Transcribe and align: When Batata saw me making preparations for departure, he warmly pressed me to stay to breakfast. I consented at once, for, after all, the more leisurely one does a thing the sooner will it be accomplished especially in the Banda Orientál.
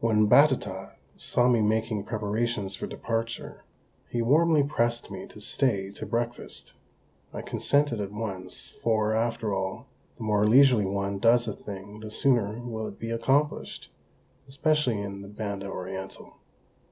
When 0.00 0.26
Batata 0.28 0.96
saw 1.14 1.46
me 1.46 1.62
making 1.62 2.02
preparations 2.02 2.74
for 2.74 2.88
departure, 2.88 3.62
he 4.08 4.20
warmly 4.20 4.64
pressed 4.64 5.12
me 5.12 5.28
to 5.28 5.40
stay 5.40 5.92
to 5.92 6.04
breakfast. 6.04 6.72
I 7.32 7.42
consented 7.42 8.00
at 8.00 8.10
once, 8.10 8.72
for, 8.82 9.14
after 9.14 9.54
all, 9.54 9.86
the 10.16 10.24
more 10.24 10.44
leisurely 10.44 10.86
one 10.86 11.20
does 11.20 11.46
a 11.46 11.52
thing 11.52 12.00
the 12.00 12.10
sooner 12.10 12.58
will 12.60 12.88
it 12.88 12.98
be 12.98 13.10
accomplished 13.12 13.92
especially 14.48 15.00
in 15.00 15.22
the 15.22 15.28
Banda 15.28 15.66
Orientál. 15.66 16.32